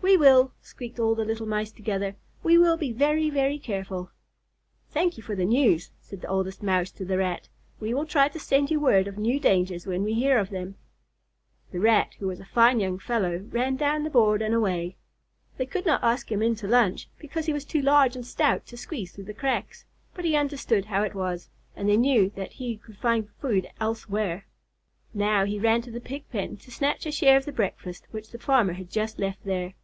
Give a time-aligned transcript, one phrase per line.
[0.00, 2.16] "We will," squeaked all the little Mice together.
[2.42, 4.10] "We will be very, very careful."
[4.90, 7.48] "Thank you for the news," said the Oldest Mouse to the Rat.
[7.78, 10.76] "We will try to send you word of new dangers when we hear of them."
[11.72, 14.96] The Rat, who was a fine young fellow, ran down the board and away.
[15.58, 18.64] They could not ask him in to lunch, because he was too large and stout
[18.68, 19.84] to squeeze through the cracks,
[20.14, 24.46] but he understood how it was, and knew that he could find food elsewhere.
[25.12, 28.30] Now he ran to the Pig pen to snatch a share of the breakfast which
[28.30, 29.74] the farmer had just left there.